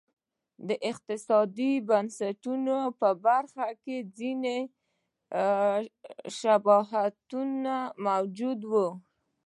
[0.67, 4.59] د اقتصادي بنسټونو په برخه کې ځیني
[6.39, 7.75] شباهتونه
[8.07, 8.73] موجود و.